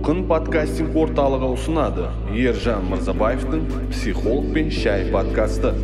[0.00, 2.06] толқын подкастинг орталығы ұсынады.
[2.32, 5.74] Ержан мырзабаевтың психолог пен шай подкасты.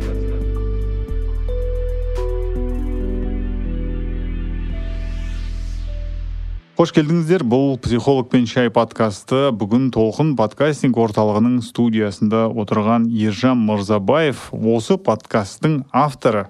[6.77, 7.41] Қош келдіңіздер.
[7.41, 15.79] Бұл психолог пен шай подкасты бүгін толқын подкастинг орталығының студиясында отырған ержан мырзабаев осы подкасттың
[15.89, 16.43] авторы.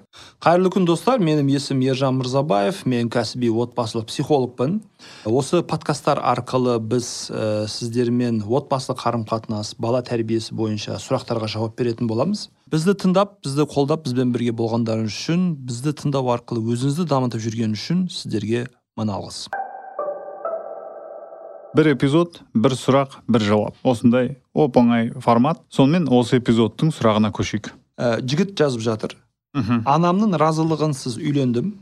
[0.44, 1.22] Қайырлы күн достар.
[1.24, 2.82] Менің есімім ержан мырзабаев.
[2.84, 4.82] Мен кәсіби отбасылық психологпын.
[5.24, 12.10] Осы подкасттар арқылы біз ә, сіздермен отбасылық қарым қатынас бала тәрбиесі бойынша сұрақтарға жауап беретін
[12.10, 12.50] боламыз.
[12.68, 18.04] Бізді тыңдап бізді қолдап бізбен бірге болғандарыңыз үшін бізді тыңдау арқылы өзіңізді дамытып жүрген үшін
[18.12, 18.66] сіздерге
[18.98, 19.46] мың алғыс.
[21.76, 23.76] Бір эпизод бір сұрақ бір жауап.
[23.84, 25.60] Осындай оп оңай формат.
[25.70, 27.72] Сонымен осы эпизодтың сұрағына көшейік.
[27.98, 29.16] Ә, жігіт жазып жатыр.
[29.56, 29.82] Мхм.
[29.88, 31.72] Анамның разылығынсыз үйлендім.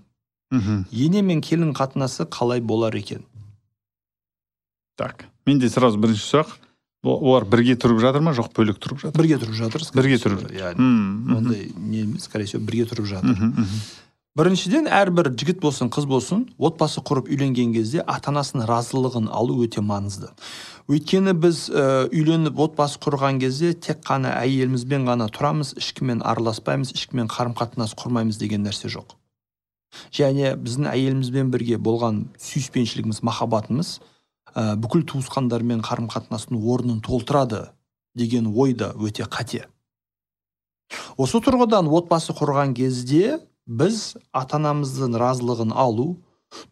[0.55, 0.85] Мхм.
[0.93, 3.25] Ене мен келін қатынасы қалай болар екен?
[4.97, 6.55] Так менде сразу бірінші сұрақ.
[7.05, 8.33] Ол- олар бірге тұрып жатыр ма?
[8.35, 9.21] Жоқ бөлек тұрып жатыр.
[9.21, 10.75] Бірге тұрып жатыр бірге тұрып жатыр.
[10.79, 11.37] мхм.
[11.37, 13.31] ондай не емес скорее всего бірге тұрып жатыр.
[13.37, 13.67] Мхм.
[14.37, 19.81] Біріншіден әрбір жігіт болсын қыз болсын отбасы құрып үйленген кезде ата анасының разылығын алу өте
[19.81, 20.29] маңызды.
[20.93, 27.33] Өйткені біз ә, үйленіп отбасы құрған кезде тек қана әйелімізбен ғана тұрамыз ешкіммен араласпаймыз ешкіммен
[27.33, 29.17] қарым қатынас құрмаймыз деген нәрсе жоқ.
[30.13, 33.97] Және біздің әйелімізбен бірге болған сүйіспеншілігіміз махаббатымыз
[34.53, 37.71] ә, бүкіл туысқандармен қарым қатынастың орнын толтырады
[38.15, 39.65] деген ой да өте қате.
[41.17, 46.17] Осы тұрғыдан отбасы құрған кезде біз ата анамыздың разылығын алу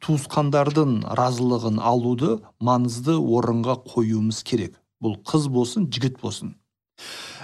[0.04, 4.78] туысқандардың разылығын алуды маңызды орынға қоюымыз керек.
[5.02, 6.54] Бұл қыз болсын жігіт болсын.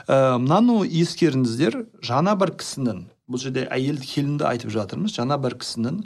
[0.06, 1.76] Ә, мынаны ескеріңіздер.
[2.06, 5.16] Жаңа бір кісінің бұл жерде әйел келінді айтып жатырмыз.
[5.18, 6.00] Жаңа бір кісінің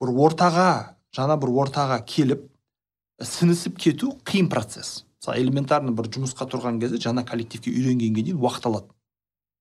[0.00, 0.70] бір ортаға
[1.16, 2.46] жаңа бір ортаға келіп
[3.22, 5.04] сіңісіп кету қиын процесс.
[5.20, 8.92] Мысалы элементарно бір жұмысқа тұрған кезде жаңа коллективке үйренгенге дейін уақыт алады.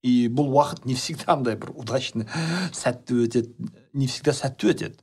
[0.05, 2.27] И бұл уақыт не всегда андай бір удачный
[2.77, 4.99] сәтті өтеді не всегда сәтті өтеді.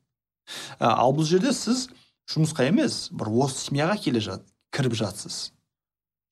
[0.79, 1.89] Ал бұл жерде сіз
[2.31, 5.53] жұмысқа емес бір осы семьяға келе жат кіріп жатсыз.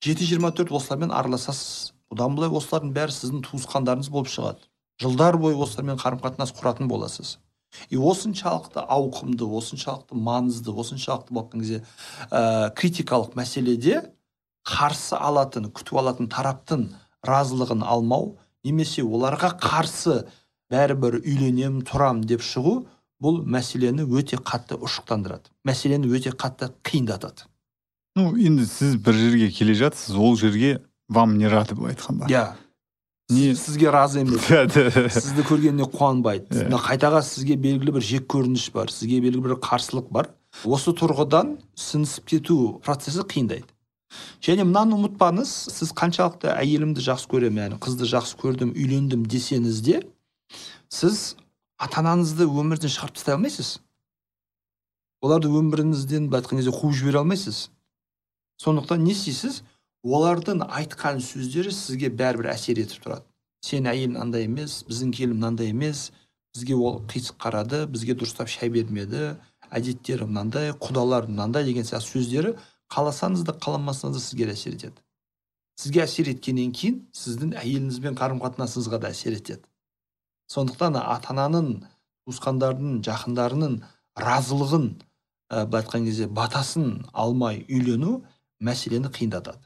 [0.01, 1.93] жеті жиырма төрт осылармен араласасыз.
[2.11, 4.65] Бұдан былай осылардың бәрі сіздің туысқандарыңыз болып шығады.
[5.03, 7.39] Жылдар бойы осылармен қарым қатынас құратын боласыз.
[7.91, 11.85] И осыншалықты ауқымды осыншалықты маңызды осыншалықты болып кезде
[12.31, 14.01] ә, критикалық мәселеде
[14.67, 16.89] қарсы алатын күтіп алатын тараптың
[17.23, 20.25] разылығын алмау немесе оларға қарсы
[20.71, 22.85] бәрібір үйленем тұрам деп шығу
[23.21, 25.51] бұл мәселені өте қатты ушықтандырады.
[25.69, 27.47] Мәселені өте қатты қиындатады.
[28.17, 32.31] Ну енді сіз бір жерге келе жатсыз ол жерге вам не рады былай айтқанда?
[32.31, 32.45] Иә.
[33.31, 33.55] Не?
[33.55, 34.43] Сізге разы емес.
[35.15, 36.65] Сізді көргеніне қуанбайды.
[36.67, 40.33] Мына қайтаға сізге белгілі бір жек көрініш бар сізге белгілі бір қарсылық бар.
[40.67, 43.70] Осы тұрғыдан сіңісіп кету процесі қиындайды.
[44.45, 50.01] Және мынаны ұмытпаңыз сіз қаншалықты әйелімді жақсы көремін яғни қызды жақсы көрдім үйлендім десеңіз де
[50.91, 51.37] сіз
[51.79, 53.79] ата анаңызды өмірден шығарып тастай алмайсыз.
[55.23, 57.69] Оларды өміріңізден былай айтқан кезде қуып жібере алмайсыз.
[58.61, 59.63] Сондықтан не істейсіз?
[60.05, 63.25] Олардың айтқан сөздері сізге бәрібір әсер етіп тұрады.
[63.65, 66.11] Сен әйелің андай емес біздің келін мынандай емес
[66.57, 69.35] бізге ол қисық қарады бізге дұрыстап шай бермеді
[69.71, 72.55] әдеттері мынандай құдалар мынандай деген сияқты сөздері
[72.91, 74.99] қаласаңыз да қаламасаңыз да сізге әсер етеді.
[75.81, 79.63] Сізге әсер еткеннен кейін сіздің әйеліңізбен қарым қатынасыңызға да әсер етеді.
[80.51, 81.71] Сондықтан ата ананың
[82.27, 83.79] туысқандардың жақындарының
[84.19, 84.87] разылығын
[85.51, 88.21] ә, былай айтқан кезде батасын алмай үйлену
[88.61, 89.63] мәселені қиындатады.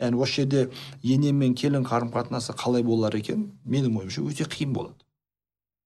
[0.00, 0.64] Яғни осы жерде
[1.02, 4.98] ене мен келін қарым қатынасы қалай болар екен менің ойымша өте қиын болады.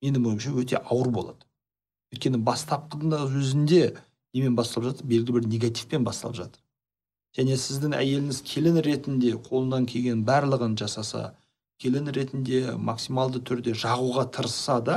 [0.03, 1.43] Менің ойымша өте ауыр болады.
[2.15, 3.97] Өйткені бастапқында өзінде
[4.33, 5.07] немен басталып жатыр?
[5.11, 6.63] Белгілі бір негативпен басталып жатыр.
[7.37, 11.35] Және сіздің әйеліңіз келін ретінде қолынан келген барлығын жасаса
[11.83, 14.97] келін ретінде максималды түрде жағуға тырысса да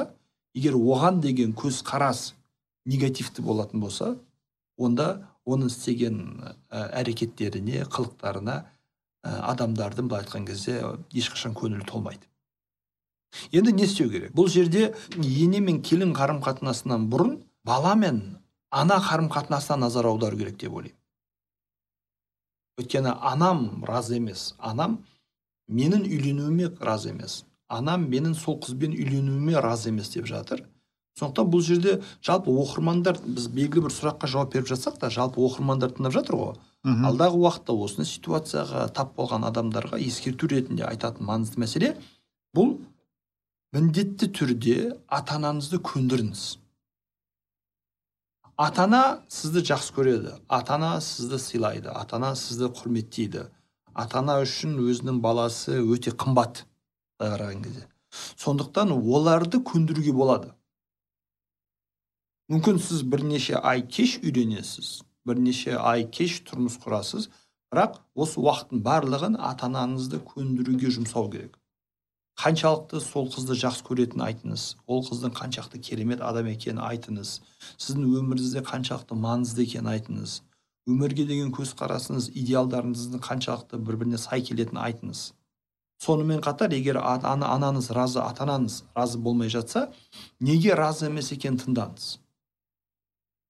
[0.56, 2.34] егер оған деген көзқарас
[2.86, 4.16] негативті болатын болса
[4.78, 6.20] онда оның істеген
[6.72, 10.80] ә, әрекеттеріне қылықтарына ә, адамдардың былай айтқан кезде
[11.12, 12.28] ешқашан көңілі толмайды.
[13.52, 14.32] Енді не істеу керек?
[14.34, 18.22] Бұл жерде ене мен келін қарым қатынасынан бұрын бала мен
[18.72, 20.99] ана қарым қатынасына назар аудару керек деп ойлаймын.
[22.80, 24.54] Өйткені анам разы емес.
[24.58, 25.04] Анам
[25.70, 27.44] менің үйленуіме разы емес.
[27.68, 30.66] Анам менің сол қызбен үйленуіме разы емес деп жатыр.
[31.20, 35.92] Сондықтан бұл жерде жалпы оқырмандар біз белгілі бір сұраққа жауап беріп жатсақ та жалпы оқырмандар
[35.96, 36.54] тыңдап жатыр ғой.
[36.84, 37.10] Мгм.
[37.10, 41.90] алдағы уақытта осындай ситуацияға тап болған адамдарға ескерту ретінде айтатын маңызды мәселе
[42.56, 42.78] бұл
[43.76, 44.76] міндетті түрде
[45.12, 46.44] ата анаңызды көндіріңіз.
[48.60, 53.46] Ата ана сізді жақсы көреді ата ана сізді сыйлайды ата ана сізді құрметтейді.
[53.96, 56.66] Ата ана үшін өзінің баласы өте қымбат
[57.20, 57.86] былай қараған кезде.
[58.44, 60.52] Сондықтан оларды көндіруге болады.
[62.52, 67.30] Мүмкін сіз бірнеше ай кеш үйленесіз бірнеше ай кеш тұрмыс құрасыз
[67.72, 71.56] бірақ осы уақыттың барлығын ата анаңызды көндіруге жұмсау керек.
[72.40, 74.64] Қаншалықты сол қызды жақсы көретінін айтыңыз.
[74.88, 77.34] Ол қыздың қаншалықты керемет адам екенін айтыңыз.
[77.76, 80.38] Сіздің өміріңізде қаншалықты маңызды екенін айтыңыз.
[80.88, 85.26] Өмірге деген көзқарасыңыз идеалдарыңыздың қаншалықты бір біріне сай келетінін айтыңыз.
[86.00, 89.90] Сонымен қатар егер ана анаңыз разы ата анаңыз разы болмай жатса
[90.40, 92.20] неге разы емес екенін тыңдаңыз.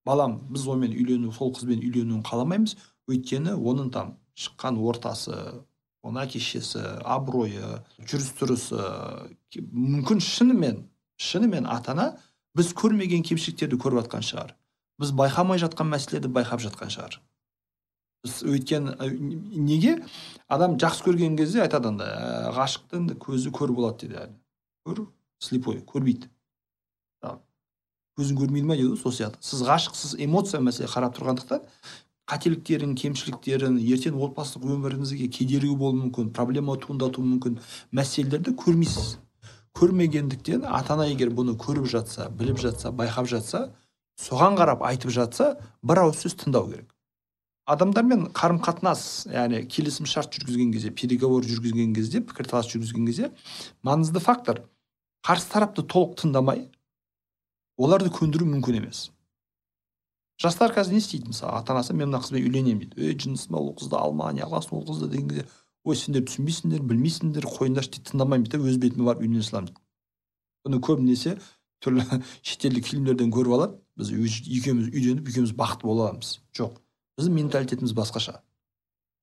[0.02, 2.74] Балам біз онымен үйлену сол қызбен үйленуін қаламаймыз.
[3.06, 5.38] Өйткені оның там шыққан ортасы
[6.06, 8.80] оның әке шешесі абыройы жүріс тұрысы
[9.56, 10.84] мүмкін шынымен
[11.20, 12.08] шынымен ата ана
[12.58, 14.54] біз көрмеген кемшіліктерді көріп жатқан шығар.
[15.00, 17.20] Біз байқамай жатқан мәселелерді байқап жатқан шығар.
[18.24, 18.96] Біз өйткені
[19.64, 20.00] неге?
[20.52, 24.34] Адам жақсы көрген кезде айтады андай «Ә, ғашықтың көзі көр болады дейді
[24.88, 25.06] көр
[25.40, 26.28] слепой көрмейді.
[28.20, 29.40] Көзің көрмейді ма дейді ғой сол сияқты.
[29.40, 31.64] Сіз ғашықсыз эмоция мәселе қарап тұрғандықтан
[32.30, 37.58] қателіктерін кемшіліктерін ертең отбасылық өміріңізге кедергі болуы мүмкін проблема туындатуы мүмкін
[37.96, 39.18] мәселелерді көрмейсіз.
[39.80, 43.70] Көрмегендіктен ата ана егер бұны көріп жатса біліп жатса байқап жатса
[44.20, 46.90] соған қарап айтып жатса бір ауыз сөз тыңдау керек.
[47.70, 53.30] Адамдармен қарым қатынас яғни келісім шарт жүргізген кезде переговор жүргізген кезде пікірталас жүргізген кезде
[53.86, 54.64] маңызды фактор.
[55.26, 56.66] Қарсы тарапты толық тыңдамай
[57.78, 59.10] оларды көндіру мүмкін емес.
[60.40, 61.60] Жастар қазір не істейді мысалы?
[61.60, 63.10] Ата анасы мен мына қызбен үйленемін дейді.
[63.10, 65.46] Ей жынысың ба ол қызды алма неғыласың ол қызды деген кезде
[65.84, 68.10] ой сендер түсінбейсіңдер білмейсіңдер қойыңдаршы дейді.
[68.12, 69.82] Тыңдамаймын дейді өз бетіме барып үйлене саламын дейді.
[70.66, 71.36] Бұны көбінесе
[71.84, 72.06] түрлі
[72.48, 73.80] шетелдік фильмдерден көріп алады.
[74.00, 76.38] Біз екеуміз үйленіп екеуміз бақытты бола аламыз.
[76.56, 76.80] Жоқ
[77.20, 78.40] біздің менталитетіміз басқаша.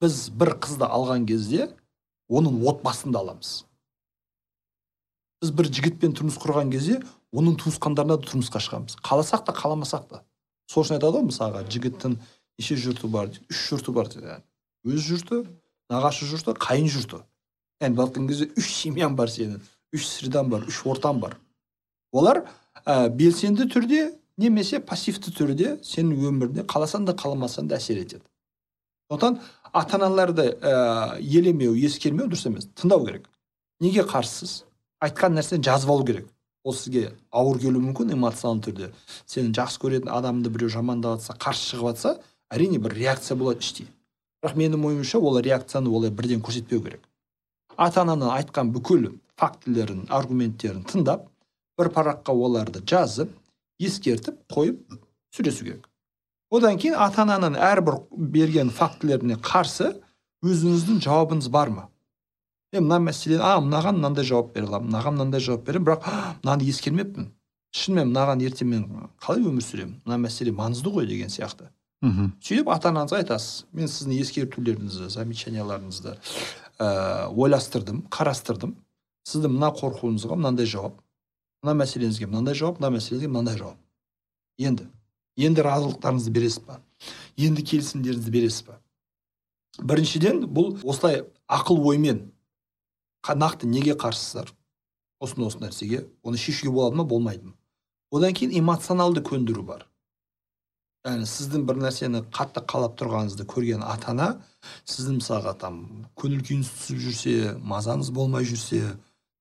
[0.04, 1.70] Біз бір қызды алған кезде
[2.28, 3.64] оның отбасын да аламыз.
[5.40, 7.00] Біз бір жігітпен тұрмыс құрған кезде
[7.32, 8.98] оның туысқандарына да тұрмысқа шығамыз.
[9.00, 10.22] Қаласақ та қаламасақ та.
[10.70, 12.18] Сол үшін айтады ғой мысалға жігіттің
[12.58, 13.46] неше жұрты бар дейді.
[13.50, 14.40] Үш жұрты бар дейді
[14.86, 15.42] өз жұрты
[15.90, 17.22] нағашы жұрты қайын жұрты.
[17.80, 19.60] Яғни былай айтқан кезде үш семьяң бар сенің
[19.94, 21.36] үш средаң бар үш ортаң бар.
[22.12, 22.44] Олар
[22.84, 28.24] ә, белсенді түрде немесе пассивті түрде сенің өміріне қаласаң да қаламасаң да әсер етеді.
[29.10, 29.40] Сондықтан
[29.72, 33.28] ата аналарды ә, елемеу ескермеу дұрыс емес тыңдау керек.
[33.80, 34.64] Неге қарсысыз?
[35.02, 36.30] Айтқан нәрсені жазып алу керек.
[36.66, 38.88] Ол сізге ауыр келуі мүмкін эмоционалды түрде.
[39.30, 42.16] Сені жақсы көретін адамды біреу жамандап жатса қарсы шығып жатса
[42.50, 43.86] әрине бір реакция болады іштей.
[44.42, 47.06] Бірақ менің ойымша ол реакцияны олай бірден көрсетпеу керек.
[47.76, 51.28] Ата ананың айтқан бүкіл фактілерін аргументтерін тыңдап
[51.78, 53.30] бір параққа оларды жазып
[53.78, 54.98] ескертіп қойып
[55.36, 55.86] сөйлесу керек.
[56.50, 59.92] Одан кейін ата ананың әрбір берген фактілеріне қарсы
[60.46, 61.88] өзіңіздің жауабыңыз бар ма?
[62.72, 66.06] Мен мына мәселе а мынаған мынандай жауап бере аламын мынаған мынандай жауап беремін бірақ
[66.42, 67.30] мынаны ескермеппін
[67.76, 68.84] шынымен мынаған ертең мен
[69.22, 69.96] қалай өмір сүремін?
[70.06, 71.68] Мына мәселе маңызды ғой деген сияқты.
[72.04, 72.32] Мхм.
[72.44, 73.64] Сөйтіп ата анаңызға айтасыз.
[73.72, 76.14] Мен сіздің ескертулеріңізді замечанияларыңызды
[76.78, 76.88] ә,
[77.32, 78.76] ойластырдым қарастырдым.
[79.28, 81.00] Сіздің мына қорқуыңызға мынандай жауап
[81.64, 83.80] мына мәселеңізге мынандай жауап мына мәселеге мынандай жауап.
[84.58, 84.88] Енді
[85.36, 86.78] енді разылықтарыңызды бересіз ба
[87.36, 88.78] енді келісімдеріңізді бересіз ба
[89.82, 92.22] біріншіден бұл осылай ақыл оймен
[93.34, 94.52] нақты неге қарсысыздар
[95.20, 96.06] осындай осы нәрсеге.
[96.22, 97.04] Оны шешуге болады ма?
[97.04, 97.54] Болмайды ма?
[98.10, 99.86] Одан кейін эмоционалды көндіру бар.
[101.06, 104.28] Яғни сіздің бір нәрсені қатты қалап тұрғаныңызды көрген ата ана
[104.90, 105.76] сіздің мысалға там
[106.18, 108.80] көңіл күйіңіз түсіп жүрсе мазаңыз болмай жүрсе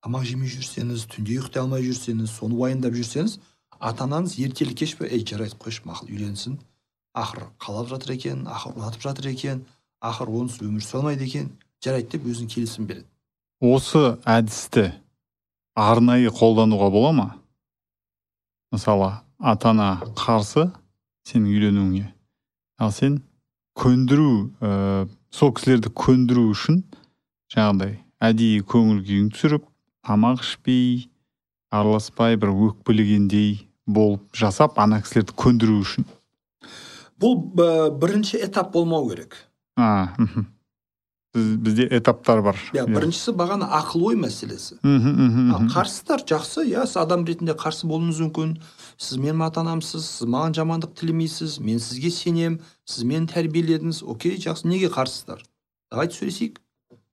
[0.06, 3.40] тамақ жемей жүрсеңіз түнде ұйықтай алмай жүрсеңіз соны уайымдап жүрсеңіз
[3.80, 5.10] ата анаңыз ертелі кеш пе?
[5.10, 6.60] Ей жарайды қойшы мақұл үйленсін.
[7.18, 9.66] Ақыры қалап жатыр екен ақыры ұнатып жатыр екен
[10.06, 11.50] ақыры онсыз өмір сүре алмайды екен.
[11.82, 13.15] Жарайды деп өзінің келісімін береді.
[13.66, 14.90] Осы әдісті
[15.76, 17.28] арнайы қолдануға бола ма?
[18.72, 20.70] Мысалы ата ана қарсы
[21.26, 22.06] сенің үйленуіңе.
[22.80, 23.22] Ал сен
[23.80, 26.84] көндіру ә, сол кісілерді көндіру үшін
[27.54, 29.66] жаңағыдай әдейі көңіл күйін түсіріп
[30.06, 31.08] тамақ ішпей
[31.74, 36.08] араласпай бір өкпелегендей болып жасап ана кісілерді көндіру үшін.
[37.20, 37.40] Бұл
[38.00, 39.36] бірінші этап болмау керек.
[39.78, 40.55] А мхм.
[41.36, 42.60] Бізде этаптар бар.
[42.74, 42.86] Иә.
[42.88, 44.78] біріншісі бағана ақыл ой мәселесі.
[44.82, 48.56] Мхм қарсысыздар жақсы иә сіз адам ретінде қарсы болуыңыз мүмкін.
[48.98, 54.04] Сіз менің ата анамсыз сіз маған жамандық тілемейсіз мен сізге сенем сіз мені тәрбиеледіңіз.
[54.08, 55.44] Окей жақсы неге қарсысыздар?
[55.92, 56.62] Давайте сөйлесейік.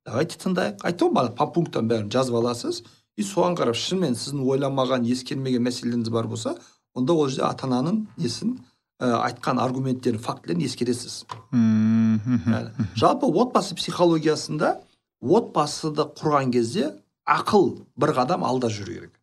[0.07, 0.83] Давайте тыңдайық.
[0.87, 2.83] Айтты ғой по пунктам бәрін жазып аласыз.
[3.17, 6.57] И соған қарап шынымен сіздің ойламаған ескермеген мәселелеріңіз бар болса
[6.95, 8.57] онда ол жерде ата ананың несін
[9.03, 11.25] айтқан аргументтерін фактілерін ескересіз.
[11.51, 12.21] Мм.
[12.47, 14.77] Яғни, жалпы отбасы психологиясында
[15.23, 16.93] отбасыды құрған кезде
[17.27, 19.19] ақыл бір қадам алда жүру керек.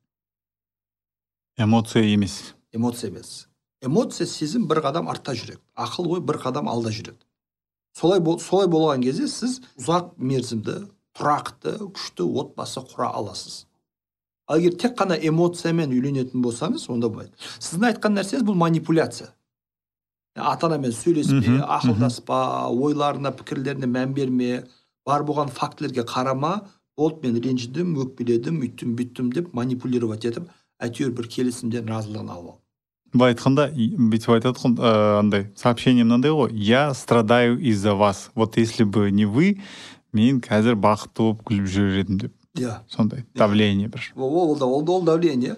[1.57, 2.53] Эмоция емес.
[2.73, 3.47] Эмоция емес.
[3.81, 5.61] Эмоция сезім бір қадам артта жүреді.
[5.75, 7.19] Ақыл ой бір қадам алда жүреді.
[7.95, 10.75] Солай бол, солай болған кезде сіз ұзақ мерзімді
[11.17, 13.65] тұрақты күшті отбасы құра аласыз.
[14.47, 17.35] Ал егер тек қана эмоциямен үйленетін болсаңыз онда болмайды.
[17.59, 19.33] Сіздің айтқан нәрсеңіз бұл манипуляция.
[20.39, 22.39] Ата анамен сөйлеспе ақылдаспа
[22.71, 24.63] ойларына пікірлеріне мән берме
[25.05, 26.55] бар болған фактілерге қарама
[26.97, 30.49] болды мен ренжідім өкпеледім үйттім бүйттім деп манипулировать етіп
[30.83, 32.59] әйтеуір бір келісімден разылығын алып ал
[33.13, 38.29] былай айтқанда бүйтіп айтады ғой андай сообщение мынандай ғой я страдаю из-за вас.
[38.35, 39.61] Вот если бы не вы
[40.13, 42.33] мен қазір бақытты болып күліп жүрер едім деп.
[42.57, 42.79] Иә.
[42.89, 44.11] Сондай давление бір.
[44.15, 45.55] Ол да ол ол давление.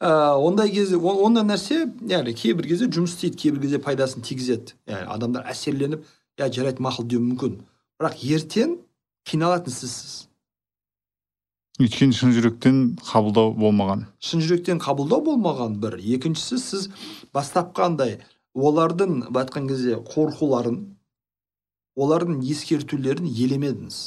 [0.00, 4.74] Ә, ондай кезде он- ондай нәрсе яғни кейбір кезде жұмыс істейді кейбір кезде пайдасын тигізеді
[4.86, 6.04] яғни адамдар әсерленіп
[6.38, 7.58] иә жарайды мақұл деуі мүмкін
[8.00, 8.76] бірақ ертең
[9.26, 10.26] қиналатын сізсіз
[11.80, 16.86] өйткені шын жүректен қабылдау болмаған шын жүректен қабылдау болмаған бір екіншісі сіз
[17.36, 18.18] бастапқы андай
[18.56, 20.78] олардың былай айтқан кезде қорқуларын
[21.96, 23.98] олардың ескертулерін елемедіңіз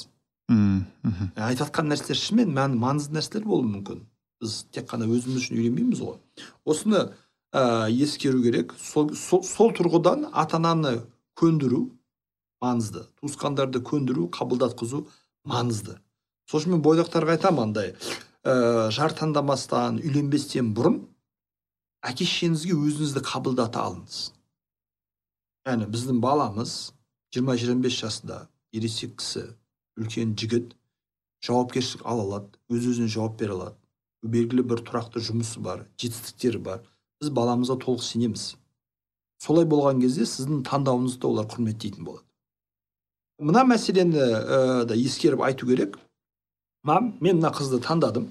[0.50, 1.27] Мм, мхм.
[1.38, 4.00] айтып жатқан нәрселер шынымен мән маңызды нәрселер болуы мүмкін
[4.41, 6.17] біз тек қана өзіміз үшін үйленбейміз ғой.
[6.65, 7.10] Осыны
[7.51, 8.74] ә, ескеру керек.
[8.79, 11.01] Сол, сол, сол тұрғыдан ата ананы
[11.39, 11.88] көндіру
[12.63, 13.05] маңызды.
[13.22, 15.05] Туысқандарды көндіру қабылдатқызу
[15.48, 16.00] маңызды.
[16.50, 17.93] Сол үшін мен бойдақтарға айтамын андай
[18.43, 21.01] ә, жар таңдамастан үйленбестен бұрын
[22.05, 24.19] әке шешеңізге өзіңізді қабылдата алыңыз.
[25.67, 26.75] Яғни біздің баламыз
[27.36, 28.39] 20-25 жасында
[28.74, 29.50] ересек кісі
[30.00, 30.74] үлкен жігіт
[31.46, 33.78] жауапкершілік ала алады өз өзіне жауап бере алады.
[34.24, 36.82] Белгілі бір тұрақты жұмысы бар жетістіктері бар.
[37.20, 38.56] Біз баламызға толық сенеміз.
[39.40, 42.26] Солай болған кезде сіздің таңдауыңызды олар құрметтейтін болады.
[43.40, 45.96] Мына мәселені ә, да ескеріп айту керек.
[46.84, 48.28] Мам мен мына қызды таңдадым.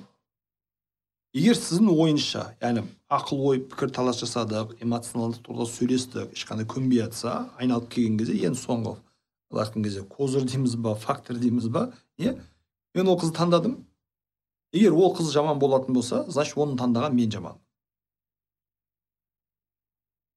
[1.37, 7.35] Егер сіздің ойыңызша яғни ақыл ой пікір талас жасадық эмоционалды тұрғыда сөйлестік ешқандай көнбей жатса
[7.61, 8.97] айналып келген кезде ең соңғы
[9.51, 11.93] былай кезде козыр дейміз ба фактор дейміз ба?
[12.19, 12.37] Иә
[12.95, 13.77] мен ол қызды таңдадым.
[14.73, 17.59] Егер ол қыз жаман болатын болса значит оны таңдаған мен жаман.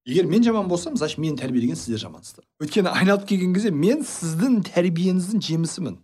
[0.04, 2.44] Егер мен жаман болсам значит мені тәрбиелеген сіздер жамансыздар.
[2.60, 6.00] Өйткені айналып келген кезде мен сіздің тәрбиеңіздің жемісімін.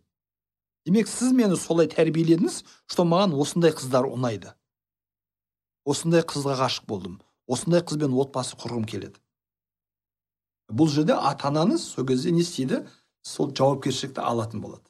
[0.87, 4.55] Демек сіз мені солай тәрбиеледіңіз что маған осындай қыздар ұнайды.
[5.85, 7.19] Осындай қызға ғашық болдым.
[7.49, 9.19] Осындай қызбен отбасы құрғым келеді.
[10.71, 12.85] Бұл жерде ата анаңыз сол кезде не істейді?
[13.25, 14.85] Сол жауапкершілікті алатын болады.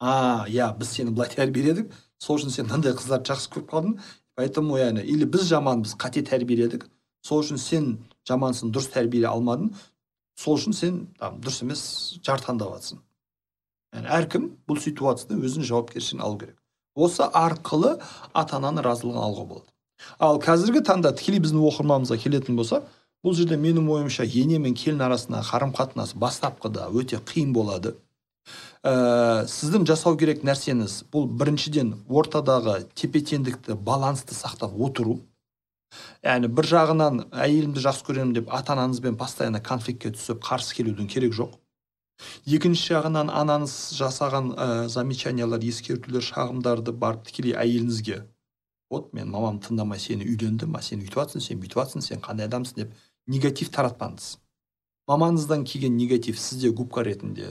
[0.00, 1.92] А иә біз сені былай тәрбиеледік.
[2.18, 3.96] Сол үшін сен мынандай қыздарды жақсы көріп қалдың.
[4.34, 6.88] Поэтому яғни или біз жаманбыз қате тәрбиеледік.
[7.22, 7.90] Сол үшін сен
[8.28, 9.72] жамансың дұрыс тәрбиелей алмадың.
[10.36, 11.82] Сол үшін сен там, дұрыс емес
[12.26, 13.02] жар таңдап жатрсың
[13.94, 16.56] әркім бұл ситуацияда өзінің жауапкершілігін алу керек.
[16.94, 17.98] Осы арқылы
[18.34, 19.70] ата ананың разылығын алуға болады.
[20.18, 22.86] Ал қазіргі таңда тікелей біздің оқырманымызға келетін болсақ
[23.24, 27.94] бұл жерде менің ойымша ене мен келін арасындағы қарым қатынас бастапқыда өте қиын болады.
[28.84, 35.22] Ә, сіздің жасау керек нәрсеңіз бұл біріншіден ортадағы тепе теңдікті балансты сақтап отыру.
[36.26, 41.32] Яғни бір жағынан әйелімді жақсы көремін деп ата анаңызбен постоянно конфликтке түсіп қарсы келудің керек
[41.38, 41.54] жоқ.
[42.46, 48.20] Екінші жағынан анаңыз жасаған ә, замечаниялар ескертулер шағымдарды барып тікелей әйеліңізге.
[48.90, 52.46] Вот мен мамам тыңдамай сені үйлендім а сен өйтіп жатрсың сен бүйтіп жатрсың сен қандай
[52.50, 52.84] адамсың?
[52.84, 52.92] деп
[53.26, 54.36] негатив таратпаңыз.
[55.10, 57.50] Мамаңыздан келген негатив сізде губка ретінде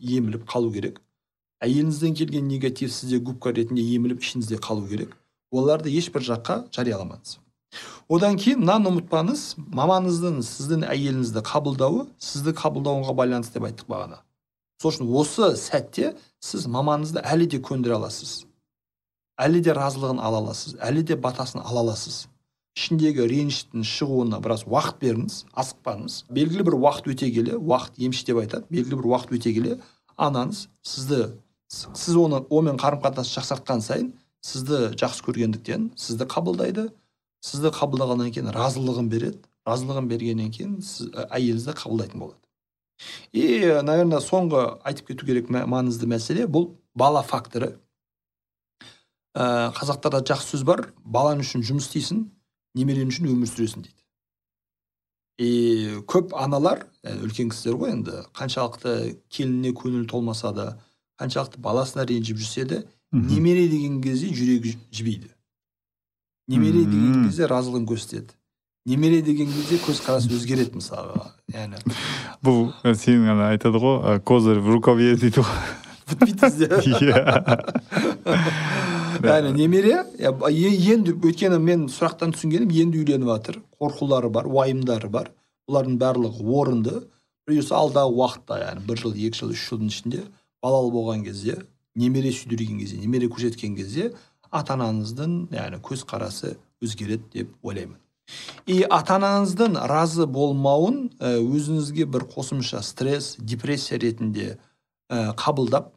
[0.00, 1.00] еміліп қалу керек.
[1.62, 5.14] Әйеліңізден келген негатив сізде губка ретінде еміліп ішіңізде қалу керек.
[5.50, 7.38] Оларды ешбір жаққа жарияламаңыз.
[8.08, 14.22] Одан кейін мынаны ұмытпаңыз мамаңыздың сіздің әйеліңізді қабылдауы сізді қабылдауға байланысты деп айттық бағана.
[14.80, 18.46] Сол үшін осы сәтте сіз мамаңызды әлі де көндіре аласыз.
[19.38, 22.26] Әлі де разылығын ала аласыз әлі де батасын ала аласыз.
[22.78, 26.20] Ішіндегі реніштің шығуына біраз уақыт беріңіз асықпаңыз.
[26.30, 28.68] Белгілі бір уақыт өте келе уақыт емші деп айтады.
[28.70, 29.78] Белгілі бір уақыт өте келе
[30.14, 31.32] анаңыз сізді
[31.68, 34.12] сіз оны онымен қарым қатынас жақсартқан сайын
[34.46, 36.88] сізді жақсы көргендіктен сізді қабылдайды.
[37.42, 39.42] Сізді қабылдағаннан кейін разылығын береді.
[39.66, 42.40] Разылығын бергеннен кейін сіз әйеліңізді қабылдайтын болады.
[43.32, 47.76] И наверное соңғы айтып кету керек маңызды мәселе бұл бала факторы.
[49.34, 50.88] Ә, қазақтарда жақсы сөз бар.
[51.04, 52.24] Балаң үшін жұмыс істейсің
[52.74, 53.96] немерең үшін өмір сүресің дейді.
[55.38, 60.68] И көп аналар ә, үлкен кісілер ғой енді қаншалықты келініне көңілі толмаса да
[61.22, 62.82] қаншалықты баласына ренжіп жүрсе де
[63.12, 65.30] немере деген кезде жүрегі жібейді
[66.48, 68.34] немере деген кезде разылығын көрсетеді.
[68.88, 71.82] Немере деген кезде көзқарас өзгереді мысалға яғни.
[72.44, 75.66] Бұл ә, сенің ана айтады ғой ә, козырь в рукаве дейді ғой.
[76.08, 76.66] Бітпейді
[77.04, 77.20] иә.
[79.24, 85.32] яғни немере енді өйткені мен сұрақтан түсінгенім енді үйленіп жатыр қорқулары бар уайымдары бар.
[85.68, 86.94] Бұлардың барлығы орынды.
[87.48, 90.24] Плюс алдағы уақытта яғни бір жыл екі жыл үш жылдың ішінде
[90.62, 91.58] балалы болған кезде
[91.96, 94.12] немере сүйдірген кезде немере көрсеткен кезде
[94.50, 97.96] ата анаңыздың яғни көзқарасы өзгереді деп ойлаймын.
[98.68, 104.58] И ата анаңыздың разы болмауын ә, өзіңізге бір қосымша стресс депрессия ретінде
[105.08, 105.94] ә, қабылдап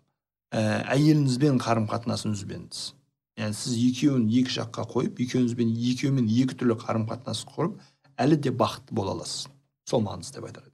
[0.56, 2.94] ә, әйеліңізбен қарым қатынасын үзбеңіз.
[3.42, 7.80] Яғни сіз екеуін екі жаққа қойып екеуіңізбен екеуімен екі түрлі қарым қатынас құрып
[8.22, 9.48] әлі де бақытты бола аласыз.
[9.90, 10.72] Сол маңызды деп айтар едім.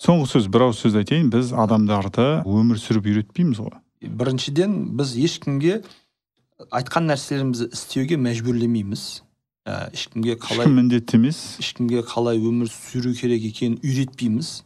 [0.00, 1.28] Соңғы сөз бір ауыз сөз айтайын.
[1.32, 3.74] Біз адамдарды өмір сүріп үйретпейміз ғой.
[4.00, 5.82] Біріншіден біз ешкімге
[6.72, 9.04] айтқан нәрселерімізді істеуге мәжбүрлемейміз.
[9.68, 11.42] Ә, ешкімге қалай ешкім міндетті емес.
[11.60, 14.62] ешкімге қалай өмір сүру керек екенін үйретпейміз.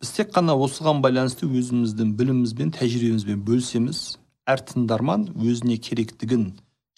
[0.00, 4.16] Біз тек қана осыған байланысты өзіміздің білімімізбен тәжірибемізбен бөлісеміз.
[4.50, 6.48] Әр тыңдарман өзіне керектігін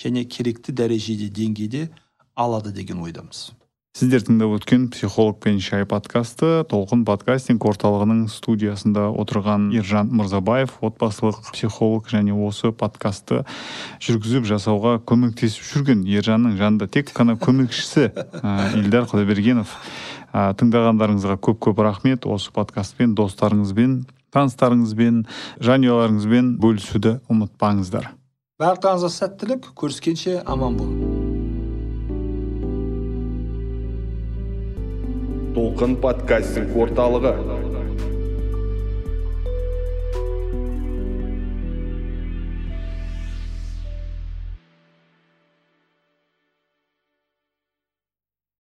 [0.00, 1.88] және керекті дәрежеде деңгейде
[2.37, 3.50] алады деген ойдамыз.
[3.92, 11.50] Сіздер тыңдап өткен психолог пен шай подкасты толқын подкастинг орталығының студиясында отырған ержан мырзабаев отбасылық
[11.52, 13.42] психолог және осы подкастты
[14.00, 16.06] жүргізіп жасауға көмектесіп жүрген.
[16.09, 19.76] Ержанның жанында тек қана көмекшісі ә, илдар құдайбергенов.
[20.32, 22.25] Ә, тыңдағандарыңызға көп көп рахмет.
[22.25, 25.24] Осы подкастпен достарыңызбен таныстарыңызбен
[25.62, 28.12] жанұяларыңызбен бөлісуді ұмытпаңыздар.
[28.62, 31.22] Барлықтарыңызға сәттілік көріскенше аман болыңыз
[35.52, 37.62] толқын подкастинг орталығы.